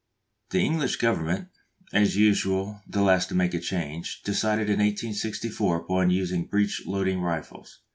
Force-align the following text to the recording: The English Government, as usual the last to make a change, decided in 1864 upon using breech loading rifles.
The 0.49 0.61
English 0.65 0.95
Government, 0.95 1.49
as 1.93 2.17
usual 2.17 2.81
the 2.87 3.03
last 3.03 3.29
to 3.29 3.35
make 3.35 3.53
a 3.53 3.59
change, 3.59 4.23
decided 4.23 4.63
in 4.67 4.79
1864 4.79 5.81
upon 5.81 6.09
using 6.09 6.47
breech 6.47 6.87
loading 6.87 7.21
rifles. 7.21 7.81